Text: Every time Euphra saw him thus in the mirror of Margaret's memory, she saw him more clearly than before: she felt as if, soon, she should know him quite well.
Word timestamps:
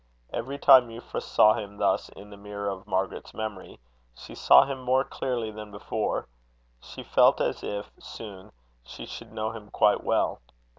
Every 0.33 0.57
time 0.57 0.89
Euphra 0.89 1.21
saw 1.21 1.53
him 1.53 1.77
thus 1.77 2.09
in 2.09 2.31
the 2.31 2.35
mirror 2.35 2.67
of 2.69 2.87
Margaret's 2.87 3.35
memory, 3.35 3.79
she 4.17 4.33
saw 4.33 4.65
him 4.65 4.79
more 4.81 5.03
clearly 5.03 5.51
than 5.51 5.69
before: 5.69 6.27
she 6.79 7.03
felt 7.03 7.39
as 7.39 7.61
if, 7.63 7.91
soon, 7.99 8.51
she 8.83 9.05
should 9.05 9.31
know 9.31 9.51
him 9.51 9.69
quite 9.69 10.03
well. 10.03 10.41